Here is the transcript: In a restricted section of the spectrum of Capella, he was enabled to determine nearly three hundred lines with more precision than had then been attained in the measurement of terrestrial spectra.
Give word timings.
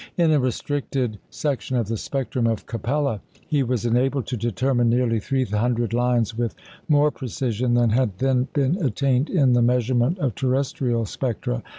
In 0.17 0.31
a 0.31 0.39
restricted 0.39 1.19
section 1.29 1.77
of 1.77 1.87
the 1.87 1.95
spectrum 1.95 2.47
of 2.47 2.65
Capella, 2.65 3.21
he 3.45 3.61
was 3.61 3.85
enabled 3.85 4.25
to 4.25 4.35
determine 4.35 4.89
nearly 4.89 5.19
three 5.19 5.45
hundred 5.45 5.93
lines 5.93 6.35
with 6.35 6.55
more 6.89 7.11
precision 7.11 7.75
than 7.75 7.91
had 7.91 8.17
then 8.17 8.47
been 8.53 8.83
attained 8.83 9.29
in 9.29 9.53
the 9.53 9.61
measurement 9.61 10.17
of 10.17 10.33
terrestrial 10.33 11.05
spectra. 11.05 11.61